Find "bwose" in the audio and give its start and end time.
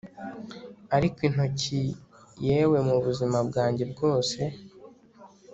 3.91-4.39